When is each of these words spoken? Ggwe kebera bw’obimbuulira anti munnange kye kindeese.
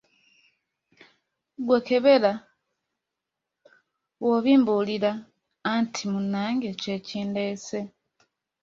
Ggwe 1.61 1.77
kebera 1.87 2.31
bw’obimbuulira 4.19 5.11
anti 5.71 6.03
munnange 6.11 6.69
kye 6.81 6.95
kindeese. 7.07 7.79